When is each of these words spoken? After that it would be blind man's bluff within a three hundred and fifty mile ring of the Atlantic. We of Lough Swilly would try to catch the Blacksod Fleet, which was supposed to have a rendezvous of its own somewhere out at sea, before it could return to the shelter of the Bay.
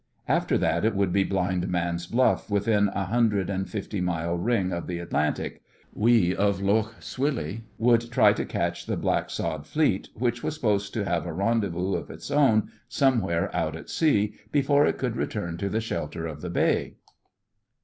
After 0.27 0.57
that 0.57 0.83
it 0.83 0.95
would 0.95 1.13
be 1.13 1.23
blind 1.23 1.67
man's 1.67 2.07
bluff 2.07 2.49
within 2.49 2.87
a 2.87 2.93
three 2.93 3.13
hundred 3.13 3.51
and 3.51 3.69
fifty 3.69 4.01
mile 4.01 4.35
ring 4.35 4.71
of 4.71 4.87
the 4.87 4.97
Atlantic. 4.97 5.61
We 5.93 6.35
of 6.35 6.59
Lough 6.59 6.89
Swilly 6.99 7.65
would 7.77 8.09
try 8.09 8.33
to 8.33 8.43
catch 8.43 8.87
the 8.87 8.97
Blacksod 8.97 9.67
Fleet, 9.67 10.09
which 10.15 10.41
was 10.41 10.55
supposed 10.55 10.95
to 10.95 11.05
have 11.05 11.27
a 11.27 11.33
rendezvous 11.33 11.93
of 11.93 12.09
its 12.09 12.31
own 12.31 12.71
somewhere 12.89 13.55
out 13.55 13.75
at 13.75 13.91
sea, 13.91 14.33
before 14.51 14.87
it 14.87 14.97
could 14.97 15.15
return 15.15 15.57
to 15.57 15.69
the 15.69 15.79
shelter 15.79 16.25
of 16.25 16.41
the 16.41 16.49
Bay. 16.49 16.95